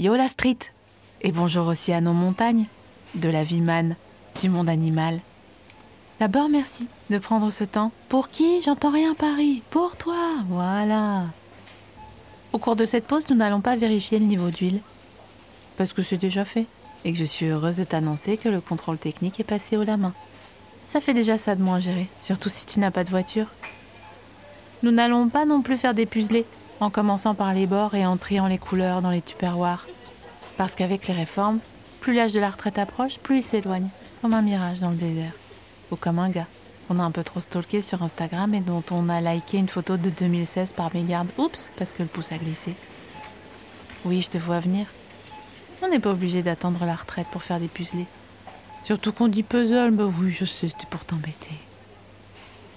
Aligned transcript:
Yo 0.00 0.14
la 0.14 0.28
street 0.28 0.56
Et 1.20 1.30
bonjour 1.30 1.66
aussi 1.66 1.92
à 1.92 2.00
nos 2.00 2.14
montagnes, 2.14 2.64
de 3.16 3.28
la 3.28 3.44
vie 3.44 3.60
man, 3.60 3.96
du 4.40 4.48
monde 4.48 4.70
animal. 4.70 5.20
D'abord 6.20 6.48
merci 6.48 6.88
de 7.10 7.18
prendre 7.18 7.50
ce 7.50 7.64
temps. 7.64 7.92
Pour 8.08 8.30
qui 8.30 8.62
J'entends 8.62 8.92
rien 8.92 9.12
Paris. 9.12 9.62
Pour 9.68 9.96
toi, 9.96 10.16
voilà. 10.48 11.24
Au 12.54 12.58
cours 12.58 12.76
de 12.76 12.86
cette 12.86 13.06
pause, 13.06 13.28
nous 13.28 13.36
n'allons 13.36 13.60
pas 13.60 13.76
vérifier 13.76 14.18
le 14.18 14.24
niveau 14.24 14.48
d'huile. 14.48 14.80
Parce 15.76 15.92
que 15.92 16.00
c'est 16.00 16.16
déjà 16.16 16.46
fait. 16.46 16.64
Et 17.04 17.12
que 17.12 17.18
je 17.18 17.24
suis 17.26 17.48
heureuse 17.48 17.76
de 17.76 17.84
t'annoncer 17.84 18.38
que 18.38 18.48
le 18.48 18.62
contrôle 18.62 18.96
technique 18.96 19.38
est 19.38 19.44
passé 19.44 19.76
haut 19.76 19.84
la 19.84 19.98
main. 19.98 20.14
Ça 20.86 21.02
fait 21.02 21.12
déjà 21.12 21.36
ça 21.36 21.56
de 21.56 21.62
moins 21.62 21.78
gérer, 21.78 22.08
surtout 22.22 22.48
si 22.48 22.64
tu 22.64 22.80
n'as 22.80 22.90
pas 22.90 23.04
de 23.04 23.10
voiture. 23.10 23.48
Nous 24.82 24.92
n'allons 24.92 25.28
pas 25.28 25.44
non 25.44 25.60
plus 25.60 25.76
faire 25.76 25.92
des 25.92 26.06
puzzlés, 26.06 26.46
en 26.80 26.90
commençant 26.90 27.34
par 27.34 27.54
les 27.54 27.66
bords 27.66 27.94
et 27.94 28.06
en 28.06 28.16
triant 28.16 28.46
les 28.46 28.58
couleurs 28.58 29.02
dans 29.02 29.10
les 29.10 29.20
tupperwares. 29.20 29.86
Parce 30.56 30.74
qu'avec 30.74 31.06
les 31.06 31.14
réformes, 31.14 31.60
plus 32.00 32.14
l'âge 32.14 32.32
de 32.32 32.40
la 32.40 32.50
retraite 32.50 32.78
approche, 32.78 33.18
plus 33.18 33.38
il 33.38 33.42
s'éloigne, 33.42 33.88
comme 34.22 34.34
un 34.34 34.42
mirage 34.42 34.80
dans 34.80 34.90
le 34.90 34.96
désert. 34.96 35.32
Ou 35.90 35.96
comme 35.96 36.18
un 36.18 36.30
gars 36.30 36.46
qu'on 36.90 36.98
a 36.98 37.04
un 37.04 37.12
peu 37.12 37.22
trop 37.22 37.38
stalké 37.38 37.82
sur 37.82 38.02
Instagram 38.02 38.52
et 38.52 38.60
dont 38.60 38.82
on 38.90 39.08
a 39.08 39.20
liké 39.20 39.58
une 39.58 39.68
photo 39.68 39.96
de 39.96 40.10
2016 40.10 40.72
par 40.72 40.92
mégarde. 40.92 41.28
Oups, 41.38 41.70
parce 41.76 41.92
que 41.92 42.02
le 42.02 42.08
pouce 42.08 42.32
a 42.32 42.38
glissé. 42.38 42.74
Oui, 44.04 44.22
je 44.22 44.30
te 44.30 44.38
vois 44.38 44.58
venir. 44.58 44.86
On 45.82 45.88
n'est 45.88 46.00
pas 46.00 46.10
obligé 46.10 46.42
d'attendre 46.42 46.84
la 46.84 46.96
retraite 46.96 47.28
pour 47.30 47.44
faire 47.44 47.60
des 47.60 47.68
puzzlés. 47.68 48.06
Surtout 48.82 49.12
qu'on 49.12 49.28
dit 49.28 49.44
puzzle, 49.44 49.92
bah 49.92 50.06
oui, 50.06 50.32
je 50.32 50.44
sais, 50.44 50.66
c'était 50.66 50.86
pour 50.90 51.04
t'embêter. 51.04 51.54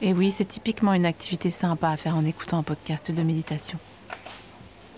Et 0.03 0.13
oui, 0.13 0.31
c'est 0.31 0.45
typiquement 0.45 0.93
une 0.93 1.07
activité 1.07 1.49
sympa 1.49 1.89
à 1.89 1.97
faire 1.97 2.15
en 2.15 2.23
écoutant 2.23 2.59
un 2.59 2.63
podcast 2.63 3.11
de 3.11 3.23
méditation. 3.23 3.79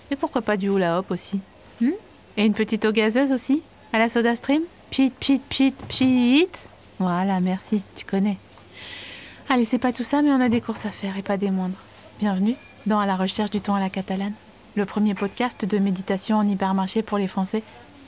Mais 0.10 0.16
pourquoi 0.16 0.42
pas 0.42 0.58
du 0.58 0.68
hula 0.68 1.00
hop 1.00 1.12
aussi 1.12 1.40
hmm 1.82 1.92
Et 2.38 2.46
une 2.46 2.54
petite 2.54 2.86
eau 2.86 2.92
gazeuse 2.92 3.32
aussi 3.32 3.64
À 3.94 4.00
la 4.00 4.10
soda 4.10 4.36
stream 4.36 4.62
Pit, 4.90 5.14
pit, 5.20 5.42
pit, 5.50 5.76
pit 5.88 6.70
Voilà, 7.00 7.40
merci, 7.40 7.82
tu 7.96 8.06
connais. 8.06 8.38
Allez, 9.50 9.66
c'est 9.66 9.80
pas 9.80 9.92
tout 9.92 10.04
ça, 10.04 10.22
mais 10.22 10.32
on 10.32 10.42
a 10.42 10.50
des 10.50 10.62
courses 10.62 10.86
à 10.86 10.90
faire 10.90 11.18
et 11.18 11.22
pas 11.22 11.38
des 11.38 11.52
moindres. 11.52 11.78
Bienvenue 12.20 12.56
dans 12.86 13.00
À 13.00 13.06
la 13.06 13.16
recherche 13.16 13.50
du 13.50 13.62
temps 13.62 13.76
à 13.76 13.80
la 13.80 13.90
catalane, 13.90 14.34
le 14.76 14.86
premier 14.86 15.16
podcast 15.16 15.66
de 15.66 15.78
méditation 15.80 16.38
en 16.38 16.48
hypermarché 16.48 17.02
pour 17.02 17.18
les 17.18 17.28
Français 17.28 17.64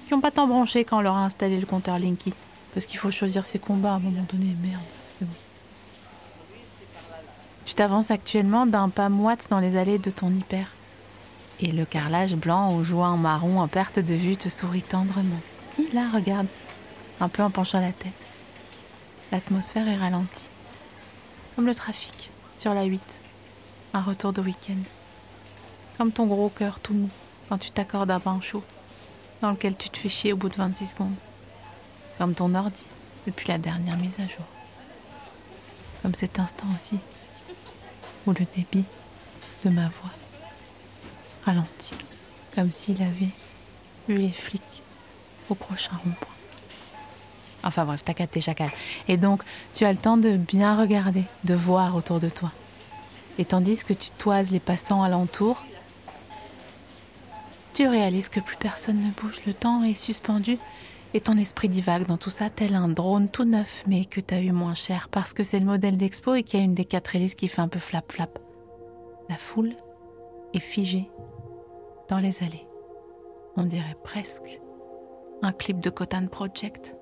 qui 0.07 0.13
n'ont 0.13 0.21
pas 0.21 0.31
tant 0.31 0.47
bronché 0.47 0.85
quand 0.85 0.99
on 0.99 1.01
leur 1.01 1.15
a 1.15 1.25
installé 1.25 1.59
le 1.59 1.65
compteur 1.65 1.99
Linky. 1.99 2.33
Parce 2.73 2.85
qu'il 2.85 2.99
faut 2.99 3.11
choisir 3.11 3.43
ses 3.43 3.59
combats 3.59 3.93
à 3.93 3.95
un 3.95 3.99
moment 3.99 4.25
donné, 4.31 4.55
merde. 4.61 4.81
c'est 5.17 5.25
bon. 5.25 5.31
Tu 7.65 7.73
t'avances 7.73 8.11
actuellement 8.11 8.65
d'un 8.65 8.89
pas 8.89 9.09
moite 9.09 9.47
dans 9.49 9.59
les 9.59 9.75
allées 9.75 9.97
de 9.97 10.09
ton 10.09 10.29
hyper. 10.29 10.71
Et 11.59 11.71
le 11.71 11.85
carrelage 11.85 12.35
blanc 12.35 12.75
aux 12.75 12.83
joints 12.83 13.17
marron 13.17 13.59
en 13.59 13.67
perte 13.67 13.99
de 13.99 14.13
vue 14.13 14.37
te 14.37 14.47
sourit 14.47 14.83
tendrement. 14.83 15.39
Si, 15.69 15.89
là, 15.91 16.07
regarde. 16.13 16.47
Un 17.19 17.29
peu 17.29 17.41
en 17.41 17.49
penchant 17.49 17.79
la 17.79 17.91
tête. 17.91 18.13
L'atmosphère 19.31 19.87
est 19.87 19.97
ralentie. 19.97 20.49
Comme 21.55 21.65
le 21.65 21.73
trafic 21.73 22.29
sur 22.59 22.75
la 22.75 22.83
8. 22.83 23.21
Un 23.93 24.01
retour 24.01 24.33
de 24.33 24.41
week-end. 24.41 24.77
Comme 25.97 26.11
ton 26.11 26.27
gros 26.27 26.49
cœur 26.49 26.79
tout 26.79 26.93
mou 26.93 27.09
quand 27.49 27.57
tu 27.57 27.71
t'accordes 27.71 28.11
un 28.11 28.19
bain 28.19 28.39
chaud 28.41 28.63
dans 29.41 29.51
lequel 29.51 29.75
tu 29.75 29.89
te 29.89 29.97
fais 29.97 30.09
chier 30.09 30.33
au 30.33 30.37
bout 30.37 30.49
de 30.49 30.55
26 30.55 30.91
secondes. 30.91 31.15
Comme 32.17 32.35
ton 32.35 32.53
ordi 32.53 32.85
depuis 33.25 33.47
la 33.47 33.57
dernière 33.57 33.97
mise 33.97 34.19
à 34.19 34.27
jour. 34.27 34.45
Comme 36.03 36.13
cet 36.13 36.39
instant 36.39 36.67
aussi 36.75 36.99
où 38.27 38.31
le 38.31 38.45
débit 38.55 38.85
de 39.63 39.69
ma 39.69 39.87
voix 39.87 40.11
ralentit, 41.47 41.95
comme 42.53 42.71
s'il 42.71 43.01
avait 43.01 43.31
vu 44.09 44.17
les 44.17 44.29
flics 44.29 44.83
au 45.49 45.55
prochain 45.55 45.95
rond-point. 46.03 46.35
Enfin 47.63 47.85
bref, 47.85 48.03
t'as 48.03 48.13
capté 48.13 48.41
chacal. 48.41 48.69
Et 49.07 49.17
donc, 49.17 49.43
tu 49.73 49.85
as 49.85 49.91
le 49.91 49.97
temps 49.97 50.17
de 50.17 50.35
bien 50.35 50.77
regarder, 50.77 51.23
de 51.45 51.53
voir 51.53 51.95
autour 51.95 52.19
de 52.19 52.29
toi. 52.29 52.51
Et 53.39 53.45
tandis 53.45 53.83
que 53.83 53.93
tu 53.93 54.09
toises 54.11 54.51
les 54.51 54.59
passants 54.59 55.03
alentour, 55.03 55.65
tu 57.73 57.87
réalises 57.87 58.29
que 58.29 58.39
plus 58.39 58.57
personne 58.57 58.99
ne 58.99 59.11
bouge, 59.11 59.41
le 59.45 59.53
temps 59.53 59.83
est 59.83 59.93
suspendu 59.93 60.57
et 61.13 61.21
ton 61.21 61.37
esprit 61.37 61.69
divague 61.69 62.05
dans 62.05 62.17
tout 62.17 62.29
ça 62.29 62.49
tel 62.49 62.75
un 62.75 62.89
drone 62.89 63.29
tout 63.29 63.45
neuf 63.45 63.83
mais 63.87 64.03
que 64.03 64.19
t'as 64.19 64.41
eu 64.41 64.51
moins 64.51 64.73
cher 64.73 65.07
parce 65.09 65.33
que 65.33 65.43
c'est 65.43 65.59
le 65.59 65.65
modèle 65.65 65.95
d'expo 65.95 66.35
et 66.35 66.43
qu'il 66.43 66.59
y 66.59 66.61
a 66.61 66.65
une 66.65 66.73
des 66.73 66.85
quatre 66.85 67.15
hélices 67.15 67.35
qui 67.35 67.47
fait 67.47 67.61
un 67.61 67.67
peu 67.69 67.79
flap 67.79 68.11
flap. 68.11 68.39
La 69.29 69.37
foule 69.37 69.75
est 70.53 70.59
figée 70.59 71.09
dans 72.09 72.19
les 72.19 72.43
allées. 72.43 72.67
On 73.55 73.63
dirait 73.63 73.97
presque 74.03 74.59
un 75.41 75.51
clip 75.51 75.79
de 75.79 75.89
Cotan 75.89 76.27
Project. 76.27 76.95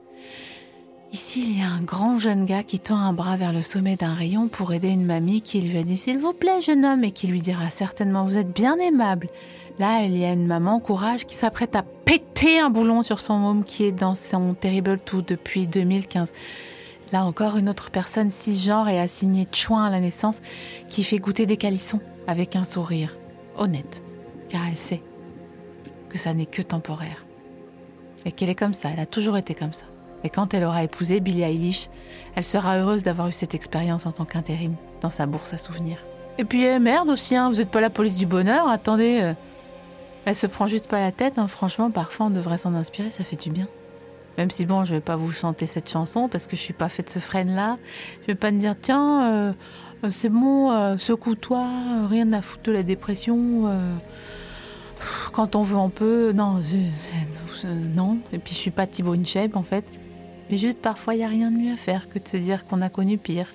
Ici, 1.13 1.45
il 1.47 1.59
y 1.59 1.61
a 1.61 1.69
un 1.69 1.81
grand 1.81 2.17
jeune 2.17 2.45
gars 2.45 2.63
qui 2.63 2.79
tend 2.79 2.97
un 2.97 3.13
bras 3.13 3.37
vers 3.37 3.53
le 3.53 3.61
sommet 3.61 3.95
d'un 3.95 4.13
rayon 4.13 4.47
pour 4.47 4.73
aider 4.73 4.89
une 4.89 5.05
mamie 5.05 5.41
qui 5.41 5.61
lui 5.61 5.77
a 5.77 5.83
dit 5.83 5.97
S'il 5.97 6.19
vous 6.19 6.33
plaît, 6.33 6.61
jeune 6.61 6.83
homme, 6.83 7.03
et 7.03 7.11
qui 7.11 7.27
lui 7.27 7.41
dira 7.41 7.69
certainement 7.69 8.25
Vous 8.25 8.37
êtes 8.37 8.51
bien 8.51 8.77
aimable. 8.79 9.29
Là, 9.79 10.03
il 10.03 10.17
y 10.17 10.25
a 10.25 10.33
une 10.33 10.47
maman 10.47 10.79
courage 10.79 11.25
qui 11.25 11.35
s'apprête 11.35 11.75
à 11.75 11.83
péter 11.83 12.59
un 12.59 12.69
boulon 12.69 13.03
sur 13.03 13.19
son 13.19 13.37
môme 13.37 13.63
qui 13.63 13.83
est 13.83 13.91
dans 13.91 14.15
son 14.15 14.53
terrible 14.53 14.99
tout 14.99 15.21
depuis 15.21 15.67
2015. 15.67 16.33
Là 17.11 17.23
encore, 17.25 17.57
une 17.57 17.69
autre 17.69 17.91
personne 17.91 18.31
cisgenre 18.31 18.89
et 18.89 18.99
assignée 18.99 19.47
chouin 19.51 19.85
à 19.85 19.89
la 19.89 19.99
naissance 19.99 20.41
qui 20.89 21.03
fait 21.03 21.19
goûter 21.19 21.45
des 21.45 21.57
calissons 21.57 21.99
avec 22.27 22.55
un 22.55 22.63
sourire 22.63 23.17
honnête, 23.57 24.03
car 24.55 24.69
elle 24.69 24.77
sait 24.77 25.01
que 26.07 26.17
ça 26.17 26.33
n'est 26.33 26.45
que 26.45 26.61
temporaire. 26.61 27.25
Et 28.23 28.31
qu'elle 28.31 28.49
est 28.49 28.55
comme 28.55 28.73
ça, 28.73 28.89
elle 28.89 29.01
a 29.01 29.05
toujours 29.05 29.37
été 29.37 29.53
comme 29.53 29.73
ça. 29.73 29.83
Et 30.23 30.29
quand 30.29 30.53
elle 30.53 30.63
aura 30.63 30.81
épousé 30.81 31.19
Billie 31.19 31.41
Eilish, 31.41 31.89
elle 32.35 32.45
sera 32.45 32.77
heureuse 32.77 33.03
d'avoir 33.03 33.27
eu 33.27 33.33
cette 33.33 33.53
expérience 33.53 34.05
en 34.05 34.13
tant 34.13 34.23
qu'intérim 34.23 34.75
dans 35.01 35.09
sa 35.09 35.25
bourse 35.25 35.53
à 35.53 35.57
souvenirs. 35.57 35.97
Et 36.37 36.45
puis, 36.45 36.63
eh, 36.63 36.79
merde 36.79 37.09
aussi, 37.09 37.35
hein, 37.35 37.49
vous 37.49 37.59
êtes 37.59 37.69
pas 37.69 37.81
la 37.81 37.89
police 37.89 38.15
du 38.15 38.25
bonheur, 38.25 38.69
attendez. 38.69 39.19
euh, 39.21 39.33
elle 40.23 40.37
se 40.37 40.47
prend 40.47 40.67
juste 40.67 40.87
pas 40.87 41.01
la 41.01 41.11
tête, 41.11 41.37
hein. 41.37 41.47
franchement, 41.49 41.91
parfois 41.91 42.27
on 42.27 42.29
devrait 42.29 42.57
s'en 42.57 42.75
inspirer, 42.75 43.09
ça 43.09 43.25
fait 43.25 43.35
du 43.35 43.49
bien. 43.49 43.67
Même 44.37 44.51
si 44.51 44.65
bon, 44.65 44.85
je 44.85 44.93
vais 44.93 45.01
pas 45.01 45.17
vous 45.17 45.31
chanter 45.31 45.65
cette 45.65 45.89
chanson 45.89 46.29
parce 46.29 46.47
que 46.47 46.55
je 46.55 46.61
suis 46.61 46.73
pas 46.73 46.89
faite 46.89 47.09
ce 47.09 47.19
freine-là. 47.19 47.77
Je 48.21 48.27
vais 48.27 48.35
pas 48.35 48.51
me 48.51 48.59
dire, 48.59 48.75
tiens, 48.81 49.31
euh, 49.31 49.53
euh, 50.03 50.09
c'est 50.11 50.29
bon, 50.29 50.71
euh, 50.71 50.97
secoue-toi, 50.97 51.65
rien 52.09 52.31
à 52.33 52.41
foutre 52.41 52.63
de 52.63 52.71
la 52.71 52.83
dépression. 52.83 53.69
Quand 55.31 55.55
on 55.55 55.61
veut, 55.61 55.77
on 55.77 55.89
peut. 55.89 56.31
Non, 56.33 56.59
non. 57.95 58.17
Et 58.31 58.39
puis 58.39 58.53
je 58.53 58.59
suis 58.59 58.71
pas 58.71 58.87
Thibaut 58.87 59.13
Incheb 59.13 59.55
en 59.55 59.63
fait. 59.63 59.85
Mais 60.49 60.57
juste 60.57 60.79
parfois, 60.81 61.15
il 61.15 61.21
y 61.21 61.23
a 61.23 61.27
rien 61.27 61.51
de 61.51 61.57
mieux 61.57 61.73
à 61.73 61.77
faire 61.77 62.07
que 62.09 62.19
de 62.19 62.27
se 62.27 62.37
dire 62.37 62.65
qu'on 62.65 62.81
a 62.81 62.89
connu 62.89 63.17
pire 63.17 63.47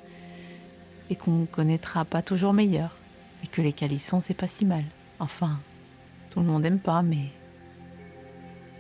et 1.09 1.17
qu'on 1.17 1.47
connaîtra 1.47 2.05
pas 2.05 2.23
toujours 2.23 2.53
meilleur 2.53 2.97
et 3.45 3.47
que 3.47 3.63
les 3.63 3.73
calissons 3.73 4.21
c'est 4.21 4.35
pas 4.35 4.47
si 4.47 4.65
mal. 4.65 4.85
Enfin, 5.19 5.59
tout 6.31 6.41
le 6.41 6.47
monde 6.47 6.65
aime 6.65 6.79
pas, 6.79 7.03
mais 7.03 7.27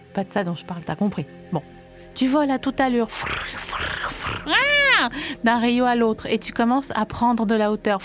c'est 0.05 0.13
pas 0.13 0.25
de 0.25 0.33
ça 0.33 0.45
dont 0.45 0.55
je 0.55 0.65
parle, 0.65 0.83
t'as 0.85 0.97
compris. 0.97 1.27
Bon, 1.53 1.63
tu 2.15 2.27
voles 2.27 2.51
à 2.51 2.59
toute 2.59 2.81
allure, 2.81 3.09
d'un 5.45 5.59
rayon 5.59 5.85
à 5.85 5.95
l'autre, 5.95 6.27
et 6.27 6.39
tu 6.39 6.53
commences 6.53 6.93
à 6.95 7.05
prendre 7.07 7.47
de 7.47 7.55
la 7.55 7.73
hauteur, 7.73 8.01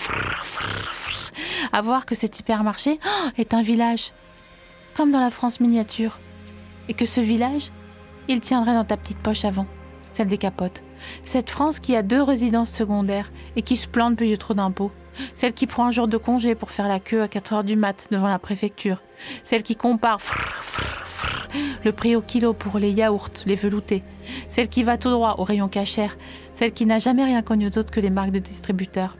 à 1.71 1.81
voir 1.81 2.05
que 2.05 2.15
cet 2.15 2.39
hypermarché 2.39 2.99
oh, 3.05 3.29
est 3.37 3.53
un 3.53 3.61
village, 3.61 4.11
comme 4.95 5.11
dans 5.11 5.19
la 5.19 5.31
France 5.31 5.59
miniature, 5.59 6.19
et 6.87 6.93
que 6.93 7.05
ce 7.05 7.21
village, 7.21 7.71
il 8.27 8.39
tiendrait 8.39 8.73
dans 8.73 8.85
ta 8.85 8.97
petite 8.97 9.19
poche 9.19 9.45
avant, 9.45 9.67
celle 10.11 10.27
des 10.27 10.37
capotes. 10.37 10.83
Cette 11.23 11.49
France 11.49 11.79
qui 11.79 11.95
a 11.95 12.01
deux 12.01 12.23
résidences 12.23 12.71
secondaires 12.71 13.31
et 13.55 13.61
qui 13.61 13.75
se 13.75 13.87
plante 13.87 14.17
payer 14.17 14.37
trop 14.37 14.53
d'impôts. 14.53 14.91
Celle 15.33 15.53
qui 15.53 15.67
prend 15.67 15.85
un 15.85 15.91
jour 15.91 16.07
de 16.07 16.17
congé 16.17 16.55
pour 16.55 16.71
faire 16.71 16.87
la 16.87 16.99
queue 16.99 17.21
à 17.21 17.27
4 17.27 17.53
heures 17.53 17.63
du 17.63 17.75
mat 17.75 18.07
devant 18.11 18.27
la 18.27 18.39
préfecture. 18.39 19.01
Celle 19.43 19.63
qui 19.63 19.75
compare 19.75 20.19
le 21.83 21.91
prix 21.91 22.15
au 22.15 22.21
kilo 22.21 22.53
pour 22.53 22.79
les 22.79 22.91
yaourts, 22.91 23.29
les 23.45 23.55
veloutés. 23.55 24.03
Celle 24.49 24.67
qui 24.67 24.83
va 24.83 24.97
tout 24.97 25.09
droit 25.09 25.35
au 25.37 25.43
rayon 25.43 25.69
cachère. 25.69 26.17
Celle 26.53 26.73
qui 26.73 26.85
n'a 26.85 26.99
jamais 26.99 27.23
rien 27.23 27.41
connu 27.41 27.69
d'autre 27.69 27.91
que 27.91 27.99
les 27.99 28.09
marques 28.09 28.31
de 28.31 28.39
distributeurs. 28.39 29.17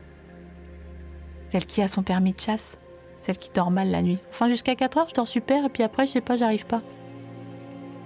Celle 1.48 1.64
qui 1.64 1.80
a 1.80 1.88
son 1.88 2.02
permis 2.02 2.32
de 2.32 2.40
chasse. 2.40 2.78
Celle 3.26 3.38
qui 3.38 3.50
dort 3.52 3.72
mal 3.72 3.90
la 3.90 4.02
nuit. 4.02 4.18
Enfin, 4.30 4.48
jusqu'à 4.48 4.76
4 4.76 4.98
heures, 4.98 5.08
je 5.08 5.14
dors 5.14 5.26
super, 5.26 5.64
et 5.64 5.68
puis 5.68 5.82
après, 5.82 6.06
je 6.06 6.12
sais 6.12 6.20
pas, 6.20 6.36
j'arrive 6.36 6.64
pas. 6.64 6.80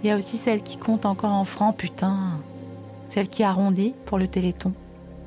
Il 0.02 0.08
y 0.08 0.10
a 0.10 0.16
aussi 0.16 0.38
celle 0.38 0.62
qui 0.62 0.78
compte 0.78 1.04
encore 1.04 1.32
en 1.32 1.44
francs, 1.44 1.76
putain. 1.76 2.40
Celle 3.10 3.28
qui 3.28 3.42
arrondit 3.42 3.94
pour 4.06 4.18
le 4.18 4.28
téléthon 4.28 4.72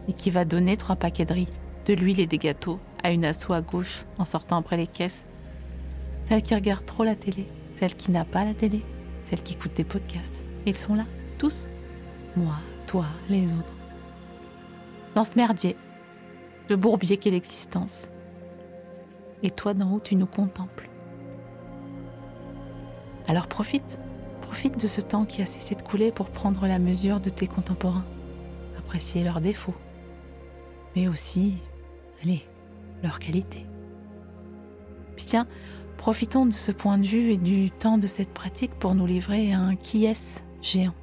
et 0.08 0.14
qui 0.14 0.32
va 0.32 0.46
donner 0.46 0.78
trois 0.78 0.96
paquets 0.96 1.26
de 1.26 1.34
riz, 1.34 1.48
de 1.86 1.94
l'huile 1.94 2.20
et 2.20 2.26
des 2.26 2.40
gâteaux 2.40 2.80
à 3.04 3.12
une 3.12 3.24
asso 3.24 3.52
à 3.52 3.62
gauche 3.62 4.06
en 4.18 4.26
sortant 4.26 4.58
après 4.58 4.78
les 4.78 4.88
caisses. 4.88 5.26
Celle 6.26 6.42
qui 6.42 6.56
regarde 6.56 6.86
trop 6.86 7.04
la 7.04 7.16
télé, 7.16 7.48
celle 7.76 7.94
qui 7.94 8.10
n'a 8.10 8.26
pas 8.26 8.46
la 8.46 8.56
télé, 8.56 8.84
celle 9.24 9.44
qui 9.44 9.54
écoute 9.54 9.76
des 9.76 9.84
podcasts. 9.84 10.42
Ils 10.66 10.76
sont 10.76 10.96
là, 10.96 11.06
tous. 11.38 11.70
Moi, 12.36 12.56
toi, 12.88 13.06
les 13.30 13.52
autres. 13.54 13.74
Dans 15.14 15.24
ce 15.24 15.36
merdier, 15.36 15.78
le 16.68 16.78
bourbier 16.78 17.18
qu'est 17.18 17.30
l'existence. 17.30 18.10
Et 19.44 19.52
toi 19.52 19.74
d'en 19.74 19.94
haut, 19.94 20.00
tu 20.00 20.16
nous 20.16 20.26
contemples. 20.26 20.90
Alors 23.28 23.48
profite, 23.48 24.00
profite 24.42 24.80
de 24.80 24.88
ce 24.88 25.02
temps 25.02 25.26
qui 25.26 25.42
a 25.42 25.46
cessé 25.46 25.76
de 25.76 25.82
couler 25.82 26.12
pour 26.12 26.30
prendre 26.30 26.66
la 26.68 26.80
mesure 26.80 27.20
de 27.20 27.30
tes 27.30 27.48
contemporains, 27.48 28.06
apprécier 28.78 29.24
leurs 29.24 29.42
défauts, 29.42 29.76
mais 30.96 31.08
aussi, 31.08 31.56
allez, 32.24 32.44
leurs 33.02 33.20
qualités. 33.20 33.66
Puis 35.16 35.26
tiens, 35.26 35.48
profitons 35.98 36.46
de 36.46 36.54
ce 36.54 36.72
point 36.72 36.98
de 36.98 37.06
vue 37.06 37.32
et 37.32 37.38
du 37.38 37.70
temps 37.72 37.98
de 37.98 38.08
cette 38.08 38.34
pratique 38.34 38.74
pour 38.76 38.96
nous 38.96 39.06
livrer 39.06 39.54
à 39.54 39.60
un 39.60 39.76
qui 39.76 40.06
est 40.06 40.44
géant. 40.62 40.96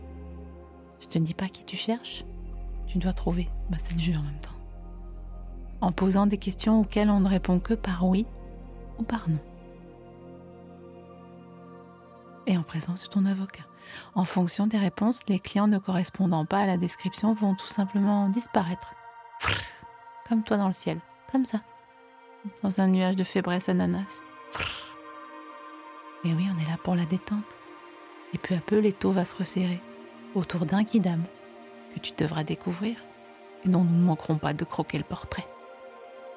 Je 1.00 1.06
te 1.06 1.18
dis 1.18 1.34
pas 1.34 1.48
qui 1.48 1.64
tu 1.64 1.76
cherches, 1.76 2.24
tu 2.86 2.98
dois 2.98 3.12
trouver. 3.12 3.48
Bah, 3.70 3.78
c'est 3.78 3.94
le 3.94 4.00
jeu 4.00 4.12
en 4.12 4.22
même 4.22 4.40
temps. 4.40 4.59
En 5.80 5.92
posant 5.92 6.26
des 6.26 6.38
questions 6.38 6.80
auxquelles 6.80 7.10
on 7.10 7.20
ne 7.20 7.28
répond 7.28 7.58
que 7.58 7.74
par 7.74 8.06
oui 8.06 8.26
ou 8.98 9.02
par 9.02 9.28
non. 9.28 9.38
Et 12.46 12.56
en 12.56 12.62
présence 12.62 13.04
de 13.04 13.08
ton 13.08 13.24
avocat. 13.26 13.64
En 14.14 14.24
fonction 14.24 14.66
des 14.66 14.78
réponses, 14.78 15.22
les 15.28 15.38
clients 15.38 15.68
ne 15.68 15.78
correspondant 15.78 16.44
pas 16.44 16.60
à 16.60 16.66
la 16.66 16.76
description 16.76 17.32
vont 17.32 17.54
tout 17.54 17.66
simplement 17.66 18.28
disparaître. 18.28 18.94
Comme 20.28 20.42
toi 20.42 20.56
dans 20.56 20.68
le 20.68 20.74
ciel. 20.74 21.00
Comme 21.32 21.44
ça. 21.44 21.60
Dans 22.62 22.80
un 22.80 22.88
nuage 22.88 23.16
de 23.16 23.24
fébresse 23.24 23.68
ananas. 23.68 24.22
Et 26.24 26.34
oui, 26.34 26.46
on 26.54 26.60
est 26.60 26.68
là 26.68 26.76
pour 26.82 26.94
la 26.94 27.04
détente. 27.04 27.58
Et 28.32 28.38
peu 28.38 28.54
à 28.54 28.60
peu, 28.60 28.78
l'étau 28.78 29.10
va 29.10 29.24
se 29.24 29.36
resserrer 29.36 29.80
autour 30.34 30.66
d'un 30.66 30.84
kidam 30.84 31.22
que 31.94 32.00
tu 32.00 32.12
devras 32.16 32.44
découvrir 32.44 32.96
et 33.64 33.68
dont 33.68 33.84
nous 33.84 33.96
ne 33.96 34.04
manquerons 34.04 34.36
pas 34.36 34.52
de 34.52 34.64
croquer 34.64 34.98
le 34.98 35.04
portrait. 35.04 35.46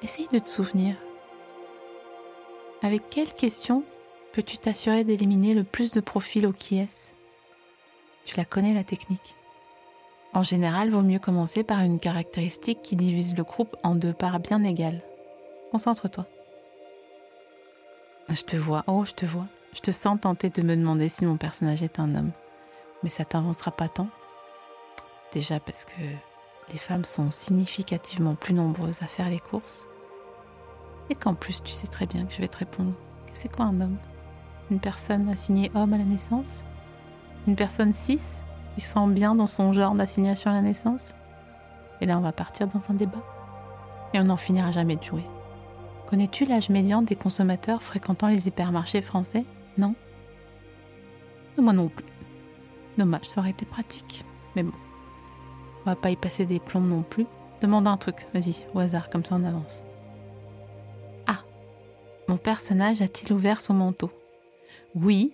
Essaye 0.04 0.28
de 0.28 0.38
te 0.38 0.48
souvenir. 0.50 0.96
Avec 2.82 3.08
quelle 3.08 3.32
question 3.32 3.82
peux-tu 4.32 4.58
t'assurer 4.58 5.02
d'éliminer 5.02 5.54
le 5.54 5.64
plus 5.64 5.92
de 5.92 6.00
profils 6.00 6.46
au 6.46 6.52
qui 6.52 6.78
est? 6.78 7.14
Tu 8.26 8.36
la 8.36 8.44
connais 8.44 8.74
la 8.74 8.84
technique. 8.84 9.34
En 10.34 10.42
général, 10.42 10.90
vaut 10.90 11.00
mieux 11.00 11.18
commencer 11.18 11.64
par 11.64 11.80
une 11.80 11.98
caractéristique 11.98 12.82
qui 12.82 12.96
divise 12.96 13.34
le 13.34 13.44
groupe 13.44 13.78
en 13.82 13.94
deux 13.94 14.12
parts 14.12 14.40
bien 14.40 14.62
égales. 14.62 15.00
Concentre-toi. 15.70 16.26
Je 18.28 18.42
te 18.42 18.56
vois, 18.56 18.84
oh, 18.86 19.06
je 19.06 19.12
te 19.12 19.24
vois. 19.24 19.46
Je 19.72 19.80
te 19.80 19.90
sens 19.90 20.20
tenter 20.20 20.50
de 20.50 20.60
me 20.60 20.76
demander 20.76 21.08
si 21.08 21.24
mon 21.24 21.38
personnage 21.38 21.82
est 21.82 21.98
un 21.98 22.14
homme. 22.14 22.32
Mais 23.02 23.08
ça 23.08 23.24
t'avancera 23.24 23.70
pas 23.70 23.88
tant. 23.88 24.08
Déjà 25.32 25.60
parce 25.60 25.86
que 25.86 26.02
les 26.70 26.78
femmes 26.78 27.06
sont 27.06 27.30
significativement 27.30 28.34
plus 28.34 28.52
nombreuses 28.52 29.00
à 29.00 29.06
faire 29.06 29.30
les 29.30 29.40
courses. 29.40 29.88
Et 31.10 31.14
qu'en 31.14 31.34
plus, 31.34 31.62
tu 31.62 31.72
sais 31.72 31.86
très 31.86 32.06
bien 32.06 32.24
que 32.24 32.32
je 32.32 32.40
vais 32.40 32.48
te 32.48 32.58
répondre. 32.58 32.92
C'est 33.32 33.50
quoi 33.50 33.66
un 33.66 33.80
homme? 33.80 33.96
Une 34.70 34.80
personne 34.80 35.28
assignée 35.28 35.70
homme 35.74 35.92
à 35.92 35.98
la 35.98 36.04
naissance? 36.04 36.62
Une 37.46 37.56
personne 37.56 37.92
cis? 37.92 38.40
Qui 38.74 38.80
sent 38.80 39.06
bien 39.08 39.34
dans 39.34 39.46
son 39.46 39.72
genre 39.72 39.94
d'assignation 39.94 40.50
à 40.50 40.54
la 40.54 40.62
naissance? 40.62 41.14
Et 42.00 42.06
là, 42.06 42.18
on 42.18 42.22
va 42.22 42.32
partir 42.32 42.66
dans 42.66 42.90
un 42.90 42.94
débat. 42.94 43.22
Et 44.12 44.20
on 44.20 44.24
n'en 44.24 44.36
finira 44.36 44.72
jamais 44.72 44.96
de 44.96 45.02
jouer. 45.02 45.24
Connais-tu 46.06 46.44
l'âge 46.44 46.70
médian 46.70 47.02
des 47.02 47.16
consommateurs 47.16 47.82
fréquentant 47.82 48.28
les 48.28 48.48
hypermarchés 48.48 49.02
français? 49.02 49.44
Non 49.78 49.94
Moi 51.58 51.72
non 51.72 51.88
plus. 51.88 52.04
Dommage, 52.98 53.28
ça 53.28 53.40
aurait 53.40 53.50
été 53.50 53.66
pratique. 53.66 54.24
Mais 54.54 54.62
bon, 54.62 54.72
on 55.84 55.90
va 55.90 55.96
pas 55.96 56.10
y 56.10 56.16
passer 56.16 56.46
des 56.46 56.60
plombs 56.60 56.80
non 56.80 57.02
plus. 57.02 57.26
Demande 57.60 57.86
un 57.86 57.96
truc, 57.96 58.26
vas-y, 58.34 58.64
au 58.74 58.80
hasard, 58.80 59.10
comme 59.10 59.24
ça 59.24 59.34
on 59.36 59.44
avance. 59.44 59.82
Personnage 62.36 63.02
a-t-il 63.02 63.32
ouvert 63.32 63.60
son 63.60 63.74
manteau? 63.74 64.10
Oui, 64.94 65.32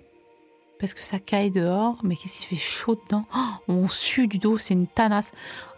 parce 0.78 0.94
que 0.94 1.02
ça 1.02 1.18
caille 1.18 1.50
dehors, 1.50 1.98
mais 2.02 2.16
qu'est-ce 2.16 2.38
qu'il 2.38 2.46
fait 2.46 2.64
chaud 2.64 2.98
dedans? 3.04 3.24
Oh, 3.34 3.62
On 3.68 3.88
sue 3.88 4.26
du 4.26 4.38
dos, 4.38 4.58
c'est 4.58 4.74
une 4.74 4.86
tanasse. 4.86 5.32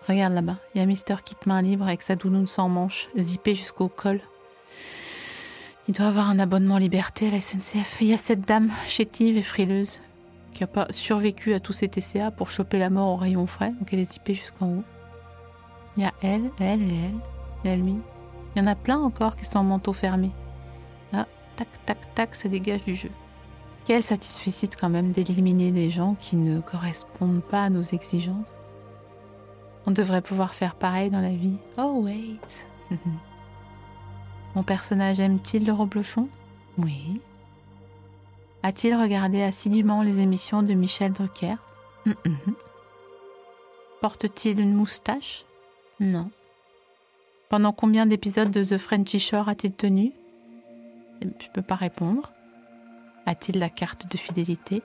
Regarde 0.09 0.35
là-bas, 0.35 0.57
il 0.75 0.79
y 0.79 0.83
a 0.83 0.87
Mister 0.87 1.17
Kit 1.25 1.37
main 1.47 1.63
libre 1.63 1.87
avec 1.87 2.03
sa 2.03 2.17
doudoune 2.17 2.47
sans 2.47 2.69
manche, 2.69 3.09
zippée 3.17 3.55
jusqu'au 3.55 3.89
col. 3.89 4.21
Il 5.89 5.95
doit 5.95 6.07
avoir 6.07 6.31
un 6.31 6.39
abonnement 6.39 6.79
liberté 6.79 7.27
à 7.27 7.31
la 7.33 7.41
SNCF. 7.41 7.99
Il 8.01 8.09
y 8.09 8.15
a 8.15 8.19
cette 8.19 8.43
dame 8.43 8.71
chétive 8.87 9.37
et 9.37 9.43
frileuse 9.43 10.01
qui 10.55 10.63
n'a 10.63 10.69
pas 10.69 10.87
survécu 10.91 11.55
à 11.55 11.61
tous 11.61 11.73
ces 11.73 11.89
TCA 11.89 12.31
pour 12.31 12.51
choper 12.51 12.79
la 12.79 12.91
mort 12.91 13.09
au 13.09 13.17
rayon 13.17 13.47
frais, 13.47 13.73
donc 13.79 13.93
elle 13.93 13.99
est 14.01 14.13
zippée 14.13 14.35
jusqu'en 14.35 14.67
haut. 14.67 14.85
Il 15.97 16.03
y 16.03 16.07
a 16.07 16.13
elle, 16.23 16.51
elle 16.61 16.83
et 16.83 16.95
elle, 17.65 17.73
et 17.73 17.77
lui. 17.77 17.97
Il 18.55 18.59
y 18.59 18.63
en 18.63 18.67
a 18.67 18.75
plein 18.75 18.99
encore 18.99 19.35
qui 19.35 19.45
sont 19.45 19.59
en 19.59 19.65
manteau 19.65 19.93
fermé. 19.93 20.31
Tac, 21.57 21.69
tac, 21.87 22.15
tac, 22.15 22.35
ça 22.35 22.49
dégage 22.49 22.85
du 22.85 22.95
jeu. 22.95 23.11
Quelle 23.85 24.03
satisfaction 24.03 24.69
quand 24.81 24.89
même 24.89 25.11
d'éliminer 25.11 25.73
des 25.73 25.91
gens 25.91 26.17
qui 26.21 26.37
ne 26.37 26.61
correspondent 26.61 27.43
pas 27.43 27.65
à 27.65 27.71
nos 27.71 27.83
exigences? 27.83 28.57
On 29.87 29.91
devrait 29.91 30.23
pouvoir 30.23 30.55
faire 30.55 30.77
pareil 30.77 31.11
dans 31.11 31.21
la 31.21 31.35
vie. 31.35 31.57
Oh 31.77 32.03
wait. 32.05 32.67
Mon 34.55 34.63
personnage 34.63 35.19
aime-t-il 35.19 35.67
le 35.67 35.73
reblochon? 35.73 36.29
Oui. 36.79 37.21
A-t-il 38.63 38.95
regardé 38.95 39.43
assidûment 39.43 40.03
les 40.03 40.21
émissions 40.21 40.63
de 40.63 40.75
Michel 40.75 41.13
Drucker? 41.13 41.57
Porte-t-il 44.01 44.61
une 44.61 44.75
moustache? 44.75 45.45
Non. 45.99 46.31
Pendant 47.49 47.73
combien 47.73 48.07
d'épisodes 48.07 48.51
de 48.51 48.63
The 48.63 48.79
Frenchy 48.79 49.19
Shore 49.19 49.49
a-t-il 49.49 49.73
tenu? 49.73 50.13
Je 51.39 51.49
peux 51.53 51.63
pas 51.63 51.75
répondre. 51.75 52.33
A-t-il 53.27 53.59
la 53.59 53.69
carte 53.69 54.11
de 54.11 54.17
fidélité? 54.17 54.83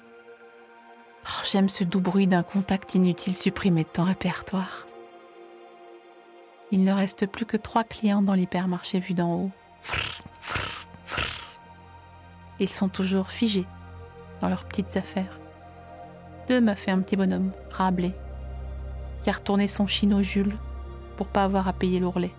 Oh, 1.25 1.43
J'aime 1.49 1.69
ce 1.69 1.83
doux 1.83 1.99
bruit 1.99 2.27
d'un 2.27 2.43
contact 2.43 2.95
inutile 2.95 3.35
supprimé 3.35 3.83
de 3.83 3.89
ton 3.89 4.03
répertoire. 4.03 4.85
Il 6.71 6.83
ne 6.83 6.91
reste 6.91 7.27
plus 7.27 7.45
que 7.45 7.57
trois 7.57 7.83
clients 7.83 8.21
dans 8.21 8.33
l'hypermarché 8.33 8.99
vu 8.99 9.13
d'en 9.13 9.33
haut. 9.33 9.51
Ils 12.59 12.69
sont 12.69 12.89
toujours 12.89 13.29
figés 13.29 13.65
dans 14.41 14.49
leurs 14.49 14.65
petites 14.65 14.97
affaires. 14.97 15.39
Deux 16.47 16.61
meufs 16.61 16.87
et 16.87 16.91
un 16.91 17.01
petit 17.01 17.15
bonhomme, 17.15 17.51
rablé, 17.71 18.13
qui 19.21 19.29
a 19.29 19.33
retourné 19.33 19.67
son 19.67 19.87
chino 19.87 20.21
Jules 20.21 20.57
pour 21.15 21.27
pas 21.27 21.43
avoir 21.43 21.67
à 21.67 21.73
payer 21.73 21.99
l'ourlet. 21.99 22.31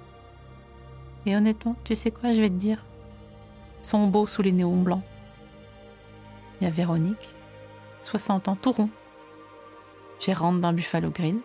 Et 1.27 1.37
honnêtement, 1.37 1.77
tu 1.85 1.95
sais 1.95 2.11
quoi, 2.11 2.33
je 2.33 2.41
vais 2.41 2.49
te 2.49 2.55
dire? 2.55 2.85
Sont 3.89 4.07
beaux 4.07 4.27
sous 4.27 4.43
les 4.43 4.53
néons 4.53 4.77
blancs. 4.77 5.03
Il 6.61 6.65
y 6.65 6.67
a 6.67 6.71
Véronique, 6.71 7.35
60 8.03 8.49
ans, 8.49 8.57
tout 8.57 8.73
rond, 8.73 8.91
gérante 10.21 10.61
d'un 10.61 10.75
Buffalo 10.75 11.11
Green. 11.11 11.41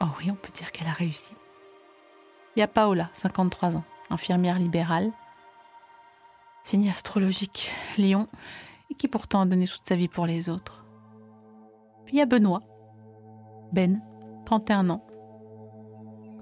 Oh 0.00 0.06
oui, 0.18 0.30
on 0.30 0.34
peut 0.34 0.52
dire 0.52 0.70
qu'elle 0.70 0.88
a 0.88 0.92
réussi. 0.92 1.34
Il 2.54 2.60
y 2.60 2.62
a 2.62 2.68
Paola, 2.68 3.08
53 3.14 3.76
ans, 3.76 3.84
infirmière 4.10 4.58
libérale, 4.58 5.10
signe 6.62 6.90
astrologique, 6.90 7.72
Lion, 7.96 8.28
et 8.90 8.94
qui 8.94 9.08
pourtant 9.08 9.40
a 9.40 9.46
donné 9.46 9.66
toute 9.66 9.88
sa 9.88 9.96
vie 9.96 10.08
pour 10.08 10.26
les 10.26 10.50
autres. 10.50 10.84
Puis 12.04 12.16
il 12.16 12.18
y 12.18 12.22
a 12.22 12.26
Benoît, 12.26 12.62
Ben, 13.72 14.02
31 14.44 14.90
ans, 14.90 15.06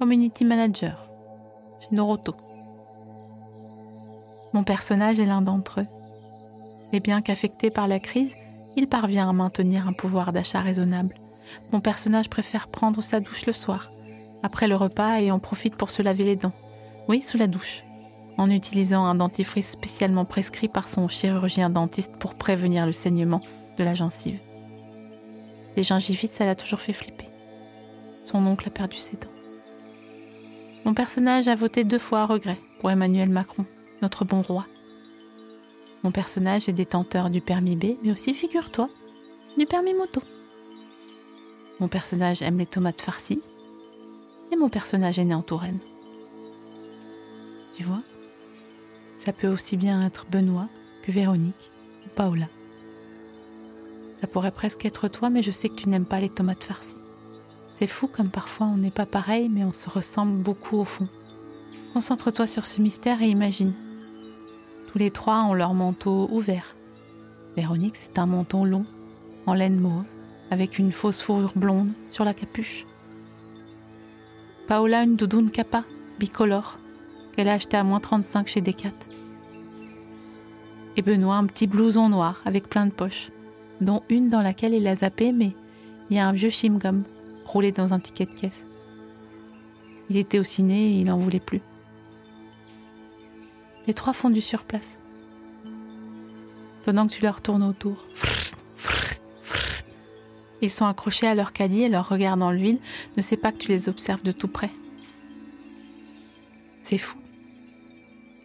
community 0.01 0.45
manager 0.45 1.09
chez 1.81 1.95
Noroto. 1.95 2.35
Mon 4.53 4.65
personnage 4.65 5.19
est 5.19 5.27
l'un 5.27 5.43
d'entre 5.43 5.81
eux. 5.81 5.87
Et 6.93 7.01
bien 7.01 7.23
qu'affecté 7.23 7.71
par 7.71 7.87
la 7.87 8.01
crise, 8.01 8.35
il 8.77 8.89
parvient 8.89 9.29
à 9.29 9.33
maintenir 9.33 9.87
un 9.87 9.93
pouvoir 9.93 10.33
d'achat 10.33 10.61
raisonnable. 10.61 11.15
Mon 11.73 11.81
personnage 11.81 12.29
préfère 12.29 12.69
prendre 12.69 13.03
sa 13.03 13.21
douche 13.21 13.47
le 13.47 13.53
soir, 13.53 13.91
après 14.43 14.69
le 14.69 14.77
repas 14.77 15.21
et 15.21 15.31
en 15.31 15.39
profite 15.39 15.77
pour 15.77 15.91
se 15.91 16.03
laver 16.03 16.25
les 16.25 16.37
dents. 16.37 16.53
Oui, 17.09 17.21
sous 17.21 17.39
la 17.39 17.47
douche. 17.47 17.83
En 18.39 18.51
utilisant 18.51 19.05
un 19.05 19.15
dentifrice 19.15 19.71
spécialement 19.71 20.25
prescrit 20.25 20.69
par 20.69 20.89
son 20.89 21.09
chirurgien 21.09 21.71
dentiste 21.71 22.17
pour 22.17 22.35
prévenir 22.35 22.87
le 22.87 22.93
saignement 22.93 23.41
de 23.77 23.85
la 23.85 23.95
gencive. 23.95 24.39
Les 25.77 25.85
gingivites, 25.85 26.31
ça 26.31 26.47
l'a 26.47 26.55
toujours 26.55 26.81
fait 26.81 26.93
flipper. 26.93 27.29
Son 28.25 28.45
oncle 28.47 28.69
a 28.69 28.71
perdu 28.71 28.97
ses 28.97 29.17
dents. 29.17 29.27
Mon 30.85 30.95
personnage 30.95 31.49
a 31.49 31.55
voté 31.55 31.85
deux 31.85 31.99
fois 31.99 32.21
à 32.21 32.27
regret 32.27 32.59
pour 32.81 32.91
Emmanuel 32.91 33.29
Macron, 33.29 33.67
notre 34.03 34.25
bon 34.25 34.43
roi. 34.43 34.67
Mon 36.03 36.11
personnage 36.11 36.69
est 36.69 36.73
détenteur 36.73 37.31
du 37.31 37.41
permis 37.41 37.77
B, 37.77 37.97
mais 38.03 38.11
aussi, 38.11 38.33
figure-toi, 38.33 38.89
du 39.59 39.67
permis 39.67 39.95
moto. 39.95 40.23
Mon 41.79 41.89
personnage 41.89 42.43
aime 42.43 42.59
les 42.59 42.67
tomates 42.67 43.03
farcies, 43.03 43.43
et 44.53 44.57
mon 44.57 44.69
personnage 44.69 45.19
est 45.19 45.25
né 45.25 45.35
en 45.35 45.43
Touraine. 45.43 45.79
Tu 47.75 47.85
vois 47.85 48.03
Ça 49.19 49.33
peut 49.33 49.49
aussi 49.49 49.77
bien 49.77 50.05
être 50.05 50.27
Benoît 50.31 50.69
que 51.03 51.13
Véronique 51.13 51.71
ou 52.07 52.09
Paola. 52.15 52.49
Ça 54.21 54.27
pourrait 54.27 54.51
presque 54.51 54.85
être 54.85 55.09
toi, 55.09 55.31
mais 55.31 55.43
je 55.43 55.51
sais 55.51 55.69
que 55.69 55.75
tu 55.75 55.89
n'aimes 55.89 56.07
pas 56.07 56.21
les 56.21 56.29
tomates 56.29 56.65
farcies. 56.65 56.97
C'est 57.75 57.87
fou 57.87 58.07
comme 58.07 58.29
parfois 58.29 58.67
on 58.67 58.77
n'est 58.77 58.91
pas 58.91 59.07
pareil, 59.07 59.49
mais 59.49 59.65
on 59.65 59.73
se 59.73 59.89
ressemble 59.89 60.43
beaucoup 60.43 60.77
au 60.77 60.85
fond. 60.85 61.09
Concentre-toi 61.95 62.47
sur 62.47 62.67
ce 62.67 62.83
mystère 62.83 63.23
et 63.23 63.29
imagine. 63.29 63.73
Tous 64.91 64.99
les 64.99 65.13
trois 65.13 65.43
ont 65.45 65.55
leur 65.55 65.73
manteau 65.73 66.29
ouvert. 66.33 66.75
Véronique, 67.57 67.95
c'est 67.95 68.19
un 68.19 68.27
manteau 68.27 68.65
long, 68.65 68.85
en 69.47 69.55
laine 69.55 69.79
mauve, 69.79 70.03
avec 70.51 70.81
une 70.81 70.91
fausse 70.91 71.23
fourrure 71.23 71.53
blonde 71.55 71.93
sur 72.11 72.25
la 72.25 72.35
capuche. 72.35 72.87
Paola, 74.67 75.05
une 75.05 75.15
doudoune 75.15 75.53
capa, 75.53 75.85
bicolore, 76.19 76.79
qu'elle 77.37 77.47
a 77.47 77.53
acheté 77.53 77.77
à 77.77 77.85
moins 77.85 78.01
35 78.01 78.49
chez 78.49 78.63
Decat. 78.63 78.91
Et 80.97 81.03
Benoît, 81.03 81.37
un 81.37 81.47
petit 81.47 81.69
blouson 81.69 82.09
noir 82.09 82.41
avec 82.45 82.69
plein 82.69 82.87
de 82.87 82.93
poches, 82.93 83.31
dont 83.81 84.03
une 84.09 84.29
dans 84.29 84.43
laquelle 84.43 84.75
il 84.75 84.89
a 84.89 84.97
zappé, 84.97 85.31
mais 85.31 85.53
il 86.11 86.17
y 86.17 86.19
a 86.19 86.27
un 86.27 86.33
vieux 86.33 86.51
chewing-gum 86.51 87.05
roulé 87.47 87.71
dans 87.71 87.95
un 87.95 88.01
ticket 88.01 88.27
de 88.27 88.35
caisse. 88.35 88.67
Il 90.09 90.17
était 90.17 90.41
au 90.41 90.45
ciné 90.45 90.89
et 90.89 91.01
il 91.01 91.05
n'en 91.05 91.19
voulait 91.19 91.39
plus. 91.39 91.61
Les 93.91 93.95
trois 93.95 94.13
font 94.13 94.31
du 94.31 94.41
surplace. 94.41 95.01
Pendant 96.85 97.09
que 97.09 97.13
tu 97.13 97.25
leur 97.25 97.41
tournes 97.41 97.65
autour. 97.65 98.05
Ils 100.63 100.71
sont 100.71 100.87
accrochés 100.87 101.27
à 101.27 101.35
leur 101.35 101.53
caddie 101.53 101.83
et 101.83 101.89
leur 101.89 102.09
regard 102.09 102.37
dans 102.37 102.53
le 102.53 102.59
vide 102.59 102.79
ne 103.17 103.21
sait 103.21 103.37
pas 103.37 103.51
que 103.51 103.57
tu 103.57 103.67
les 103.67 103.89
observes 103.89 104.23
de 104.23 104.31
tout 104.31 104.47
près. 104.47 104.71
C'est 106.85 106.99
fou. 106.99 107.19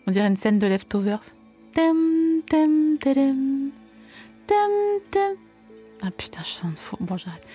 On 0.08 0.12
dirait 0.12 0.26
une 0.26 0.36
scène 0.36 0.58
de 0.58 0.66
Leftovers. 0.66 1.36
Ah 6.02 6.12
putain, 6.18 6.42
je 6.44 6.50
sens 6.50 6.72
faux. 6.76 6.98
Bon, 7.00 7.18
j'arrête. 7.18 7.48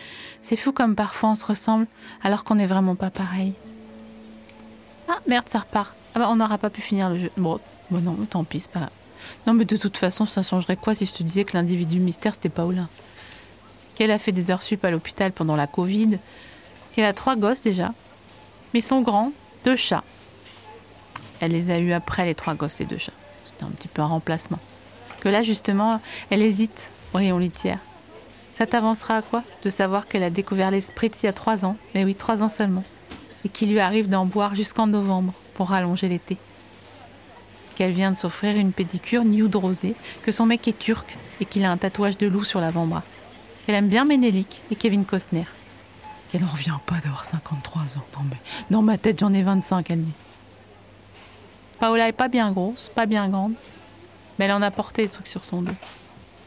C'est 0.43 0.55
fou 0.55 0.71
comme 0.71 0.95
parfois 0.95 1.31
on 1.31 1.35
se 1.35 1.45
ressemble 1.45 1.89
alors 2.23 2.45
qu'on 2.45 2.55
n'est 2.55 2.69
vraiment 2.69 2.95
pas 2.95 3.11
pareil. 3.11 3.55
Ah 5.09 5.19
merde, 5.27 5.49
ça 5.49 5.59
repart. 5.59 5.93
Ah 6.15 6.21
bah 6.21 6.29
on 6.31 6.37
n'aura 6.37 6.57
pas 6.57 6.71
pu 6.71 6.81
finir 6.81 7.11
le 7.11 7.19
jeu. 7.19 7.31
Bon, 7.37 7.59
bon 7.91 8.01
non, 8.01 8.15
tant 8.27 8.45
pis, 8.45 8.61
c'est 8.61 8.71
pas. 8.71 8.91
Non, 9.47 9.53
mais 9.53 9.65
de 9.65 9.77
toute 9.77 9.97
façon, 9.97 10.25
ça 10.25 10.43
changerait 10.43 10.77
quoi 10.77 10.95
si 10.95 11.07
je 11.07 11.13
te 11.13 11.23
disais 11.23 11.45
que 11.45 11.55
l'individu 11.55 12.01
mystère 12.01 12.35
c'était 12.35 12.49
Paola 12.49 12.89
Qu'elle 13.95 14.11
a 14.11 14.19
fait 14.19 14.33
des 14.33 14.51
heures 14.51 14.63
sup 14.63 14.85
à 14.85 14.91
l'hôpital 14.91 15.33
pendant 15.33 15.57
la 15.57 15.67
Covid, 15.67 16.19
qu'elle 16.93 17.05
a 17.05 17.13
trois 17.13 17.37
gosses 17.37 17.61
déjà, 17.61 17.93
mais 18.73 18.81
son 18.81 19.03
grand, 19.03 19.33
deux 19.65 19.77
chats. 19.77 20.05
Elle 21.41 21.53
les 21.53 21.71
a 21.71 21.79
eus 21.79 21.93
après 21.93 22.25
les 22.25 22.35
trois 22.35 22.55
gosses, 22.55 22.79
les 22.79 22.87
deux 22.87 22.99
chats. 22.99 23.13
C'était 23.43 23.65
un 23.65 23.71
petit 23.71 23.89
peu 23.89 24.03
un 24.03 24.07
remplacement. 24.07 24.59
Que 25.21 25.29
là, 25.29 25.43
justement, 25.43 26.01
elle 26.31 26.43
hésite 26.43 26.91
au 27.13 27.19
rayon 27.19 27.39
litière. 27.39 27.79
Ça 28.55 28.67
t'avancera 28.67 29.17
à 29.17 29.23
quoi 29.23 29.43
de 29.65 29.71
savoir 29.71 30.07
qu'elle 30.07 30.23
a 30.23 30.31
découvert 30.31 30.71
l'esprit 30.71 31.11
il 31.23 31.27
y 31.27 31.29
a 31.29 31.33
trois 31.33 31.65
ans, 31.65 31.77
mais 31.95 32.05
oui, 32.05 32.15
trois 32.15 32.43
ans 32.43 32.49
seulement, 32.49 32.85
et 33.45 33.49
qu'il 33.49 33.71
lui 33.71 33.81
arrive 33.81 34.09
d'en 34.09 34.27
boire 34.27 34.55
jusqu'en 34.55 34.87
novembre 34.87 35.33
pour 35.55 35.71
rallonger 35.71 36.09
l'été. 36.09 36.37
Qu'elle 37.81 37.93
vient 37.93 38.11
de 38.11 38.17
s'offrir 38.17 38.59
une 38.59 38.73
pédicure 38.73 39.25
nude 39.25 39.57
rosée, 39.57 39.95
que 40.21 40.33
son 40.33 40.45
mec 40.45 40.69
est 40.69 40.79
turc 40.79 41.17
et 41.41 41.47
qu'il 41.47 41.65
a 41.65 41.71
un 41.71 41.79
tatouage 41.79 42.19
de 42.19 42.27
loup 42.27 42.45
sur 42.45 42.61
l'avant-bras. 42.61 43.03
Qu'elle 43.65 43.75
aime 43.75 43.89
bien 43.89 44.05
Ménélique 44.05 44.61
et 44.71 44.75
Kevin 44.75 45.07
Costner. 45.07 45.47
Qu'elle 46.31 46.43
n'en 46.43 46.49
revient 46.49 46.77
pas 46.85 46.97
d'avoir 46.97 47.25
53 47.25 47.81
ans. 47.97 48.05
Non, 48.19 48.27
mais 48.29 48.37
dans 48.69 48.83
ma 48.83 48.99
tête, 48.99 49.21
j'en 49.21 49.33
ai 49.33 49.43
25, 49.43 49.91
elle 49.93 50.03
dit. 50.03 50.15
Paola 51.79 52.07
est 52.07 52.13
pas 52.13 52.29
bien 52.29 52.53
grosse, 52.53 52.91
pas 52.95 53.07
bien 53.07 53.31
grande, 53.31 53.55
mais 54.39 54.45
elle 54.45 54.53
en 54.53 54.61
a 54.61 54.71
porté 54.71 55.05
des 55.05 55.09
trucs 55.09 55.29
sur 55.29 55.47
son 55.47 55.63
dos. 55.63 55.73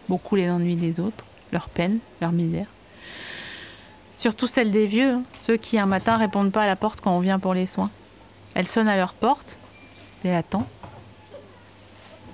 Beaucoup 0.10 0.36
les 0.36 0.52
ennuis 0.52 0.76
des 0.76 1.00
autres, 1.00 1.26
leur 1.52 1.68
peine, 1.68 1.98
leur 2.22 2.32
misère. 2.32 2.68
Surtout 4.18 4.46
celle 4.46 4.70
des 4.70 4.86
vieux, 4.86 5.14
hein. 5.14 5.24
ceux 5.42 5.58
qui 5.58 5.80
un 5.80 5.88
matin 5.88 6.16
répondent 6.16 6.52
pas 6.52 6.62
à 6.62 6.68
la 6.68 6.76
porte 6.76 7.02
quand 7.02 7.18
on 7.18 7.22
vient 7.22 7.40
pour 7.40 7.56
les 7.56 7.66
soins. 7.66 7.90
Elle 8.54 8.68
sonne 8.68 8.88
à 8.88 8.98
leur 8.98 9.16
porte, 9.16 9.58
elle 10.24 10.36
attend. 10.36 10.68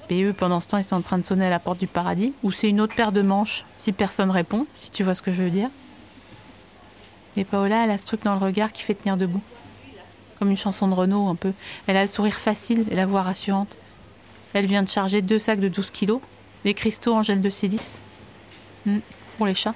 Et 0.10 0.24
eux, 0.24 0.34
pendant 0.34 0.60
ce 0.60 0.68
temps, 0.68 0.78
ils 0.78 0.84
sont 0.84 0.96
en 0.96 1.01
train 1.01 1.20
de 1.20 1.25
sonner 1.25 1.46
à 1.46 1.50
la 1.50 1.60
porte 1.60 1.80
du 1.80 1.88
paradis, 1.88 2.34
ou 2.44 2.51
c'est 2.51 2.68
une 2.68 2.82
autre 2.82 2.96
paire 2.96 3.12
de 3.12 3.22
manches, 3.22 3.63
si 3.78 3.92
personne 3.92 4.32
répond, 4.32 4.66
si 4.75 4.89
tu 4.89 5.04
vois 5.04 5.13
ce 5.13 5.22
que 5.22 5.32
je 5.32 5.44
veux 5.44 5.51
dire. 5.51 5.70
Et 7.38 7.46
Paola, 7.46 7.84
elle 7.84 7.92
a 7.92 7.98
ce 7.98 8.06
truc 8.06 8.24
dans 8.24 8.34
le 8.34 8.44
regard 8.44 8.72
qui 8.72 8.84
fait 8.84 8.96
tenir 8.96 9.18
debout. 9.18 9.42
Comme 10.39 10.50
une 10.50 10.58
chanson 10.58 10.88
de 10.88 10.94
Renault, 10.94 11.28
un 11.28 11.36
peu. 11.36 11.54
Elle 11.86 11.98
a 11.98 12.01
le 12.01 12.08
sourire 12.08 12.36
facile 12.36 12.86
et 12.89 12.96
la 12.96 13.06
voix 13.06 13.22
rassurante. 13.22 13.78
Elle 14.54 14.66
vient 14.66 14.84
de 14.84 14.89
charger 14.89 15.22
deux 15.22 15.38
sacs 15.38 15.60
de 15.60 15.68
12 15.68 15.92
kilos, 15.92 16.22
des 16.66 16.74
cristaux 16.74 17.13
en 17.13 17.24
gel 17.24 17.42
de 17.42 17.50
silice. 17.50 18.00
Hmm, 18.86 19.00
pour 19.38 19.46
les 19.46 19.54
chats. 19.54 19.75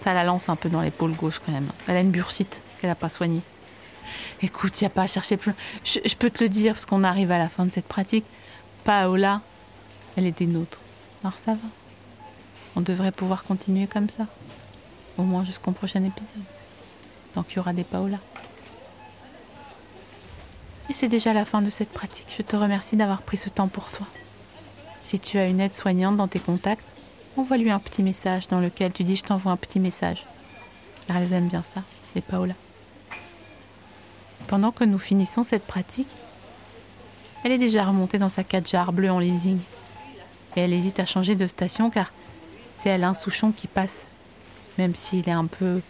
Ça 0.00 0.14
la 0.14 0.24
lance 0.24 0.48
un 0.48 0.56
peu 0.56 0.68
dans 0.68 0.80
l'épaule 0.80 1.12
gauche 1.12 1.40
quand 1.44 1.52
même. 1.52 1.68
Elle 1.86 1.96
a 1.96 2.00
une 2.00 2.10
bursite 2.10 2.62
qu'elle 2.80 2.90
n'a 2.90 2.96
pas 2.96 3.08
soignée. 3.08 3.42
Écoute, 4.40 4.80
il 4.80 4.84
n'y 4.84 4.86
a 4.86 4.90
pas 4.90 5.02
à 5.02 5.06
chercher 5.06 5.36
plus. 5.36 5.52
Je, 5.84 6.00
je, 6.04 6.16
peux 6.16 6.30
te 6.30 6.42
le 6.42 6.48
dire, 6.48 6.72
parce 6.72 6.86
qu'on 6.86 7.04
arrive 7.04 7.30
à 7.30 7.38
la 7.38 7.48
fin 7.48 7.66
de 7.66 7.72
cette 7.72 7.86
pratique. 7.86 8.24
Paola, 8.84 9.40
elle 10.16 10.26
est 10.26 10.38
des 10.38 10.46
nôtres. 10.46 10.80
Alors 11.22 11.38
ça 11.38 11.54
va. 11.54 11.68
On 12.74 12.80
devrait 12.80 13.12
pouvoir 13.12 13.44
continuer 13.44 13.86
comme 13.86 14.08
ça. 14.08 14.26
Au 15.18 15.22
moins 15.22 15.44
jusqu'au 15.44 15.72
prochain 15.72 16.02
épisode. 16.02 16.42
Tant 17.32 17.42
qu'il 17.42 17.58
y 17.58 17.60
aura 17.60 17.72
des 17.72 17.84
Paola. 17.84 18.18
Et 20.90 20.92
c'est 20.94 21.08
déjà 21.08 21.32
la 21.32 21.44
fin 21.44 21.62
de 21.62 21.70
cette 21.70 21.90
pratique. 21.90 22.34
Je 22.36 22.42
te 22.42 22.56
remercie 22.56 22.96
d'avoir 22.96 23.22
pris 23.22 23.36
ce 23.36 23.48
temps 23.48 23.68
pour 23.68 23.90
toi. 23.90 24.06
Si 25.02 25.20
tu 25.20 25.38
as 25.38 25.46
une 25.46 25.60
aide 25.60 25.74
soignante 25.74 26.16
dans 26.16 26.28
tes 26.28 26.40
contacts, 26.40 26.84
envoie-lui 27.36 27.70
un 27.70 27.78
petit 27.78 28.02
message 28.02 28.48
dans 28.48 28.60
lequel 28.60 28.92
tu 28.92 29.04
dis 29.04 29.16
je 29.16 29.22
t'envoie 29.22 29.52
un 29.52 29.56
petit 29.56 29.80
message. 29.80 30.26
Car 31.06 31.16
elles 31.16 31.32
aiment 31.32 31.48
bien 31.48 31.62
ça, 31.62 31.82
les 32.14 32.20
Paola. 32.20 32.54
Pendant 34.48 34.72
que 34.72 34.84
nous 34.84 34.98
finissons 34.98 35.44
cette 35.44 35.66
pratique, 35.66 36.10
elle 37.44 37.52
est 37.52 37.58
déjà 37.58 37.84
remontée 37.84 38.18
dans 38.18 38.28
sa 38.28 38.44
4 38.44 38.68
jarre 38.68 38.92
bleue 38.92 39.10
en 39.10 39.18
leasing. 39.18 39.58
Et 40.56 40.60
elle 40.60 40.72
hésite 40.72 41.00
à 41.00 41.06
changer 41.06 41.34
de 41.34 41.46
station 41.46 41.90
car 41.90 42.12
c'est 42.74 42.90
Alain 42.90 43.14
Souchon 43.14 43.52
qui 43.52 43.66
passe. 43.66 44.08
Même 44.78 44.94
s'il 44.94 45.28
est 45.28 45.32
un 45.32 45.46
peu 45.46 45.80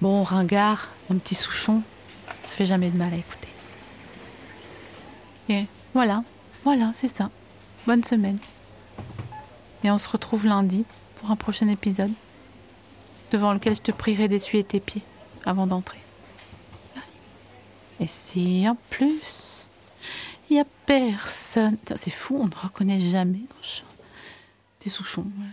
bon, 0.00 0.22
ringard, 0.22 0.88
un 1.10 1.16
petit 1.16 1.34
Souchon, 1.34 1.82
ça 2.26 2.48
fait 2.48 2.66
jamais 2.66 2.90
de 2.90 2.96
mal 2.96 3.12
à 3.12 3.16
écouter. 3.16 3.48
Et 5.48 5.66
voilà, 5.94 6.22
voilà, 6.64 6.90
c'est 6.94 7.08
ça. 7.08 7.30
Bonne 7.86 8.04
semaine. 8.04 8.38
Et 9.84 9.90
on 9.90 9.98
se 9.98 10.08
retrouve 10.08 10.46
lundi 10.46 10.84
pour 11.16 11.30
un 11.30 11.36
prochain 11.36 11.68
épisode, 11.68 12.12
devant 13.30 13.52
lequel 13.52 13.76
je 13.76 13.82
te 13.82 13.92
prierai 13.92 14.28
d'essuyer 14.28 14.64
tes 14.64 14.80
pieds 14.80 15.02
avant 15.44 15.66
d'entrer. 15.66 16.00
Merci. 16.94 17.12
Et 18.00 18.06
si 18.06 18.68
en 18.68 18.76
plus, 18.90 19.67
il 20.50 20.54
n'y 20.54 20.60
a 20.60 20.66
personne. 20.86 21.76
C'est 21.96 22.10
fou, 22.10 22.38
on 22.40 22.46
ne 22.46 22.54
reconnaît 22.54 23.00
jamais 23.00 23.40
quand 23.48 23.62
je... 23.62 23.82
Souchon. 24.88 25.26
Voilà. 25.36 25.52